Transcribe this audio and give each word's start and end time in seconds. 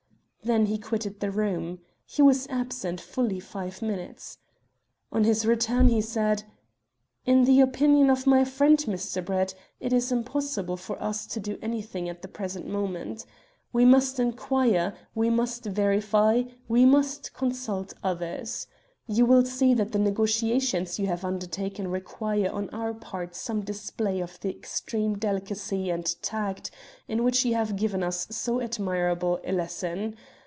Then 0.43 0.65
he 0.65 0.79
quitted 0.79 1.19
the 1.19 1.29
room. 1.29 1.81
He 2.03 2.23
was 2.23 2.47
absent 2.47 2.99
fully 2.99 3.39
five 3.39 3.79
minutes. 3.83 4.39
On 5.11 5.23
his 5.23 5.45
return 5.45 5.89
he 5.89 6.01
said 6.01 6.45
"In 7.27 7.43
the 7.45 7.61
opinion 7.61 8.09
of 8.09 8.25
my 8.25 8.43
friend, 8.43 8.79
Mr. 8.79 9.23
Brett, 9.23 9.53
it 9.79 9.93
is 9.93 10.11
impossible 10.11 10.77
for 10.77 10.99
us 10.99 11.27
to 11.27 11.39
do 11.39 11.59
anything 11.61 12.09
at 12.09 12.23
the 12.23 12.27
present 12.27 12.67
moment. 12.67 13.23
We 13.71 13.85
must 13.85 14.19
inquire; 14.19 14.95
we 15.13 15.29
must 15.29 15.65
verify; 15.65 16.41
we 16.67 16.85
must 16.87 17.33
consult 17.35 17.93
others. 18.03 18.65
You 19.07 19.25
will 19.25 19.43
see 19.43 19.73
that 19.73 19.91
the 19.91 19.99
negotiations 19.99 20.97
you 20.97 21.07
have 21.07 21.25
undertaken 21.25 21.89
require 21.89 22.49
on 22.49 22.69
our 22.69 22.93
part 22.93 23.35
some 23.35 23.59
display 23.59 24.21
of 24.21 24.39
the 24.39 24.49
extreme 24.49 25.17
delicacy 25.17 25.89
and 25.89 26.05
tact 26.21 26.71
in 27.09 27.21
which 27.23 27.43
you 27.43 27.55
have 27.55 27.75
given 27.75 28.03
us 28.03 28.27
so 28.29 28.61
admirable 28.61 29.41
a 29.43 29.51
lesson. 29.51 30.15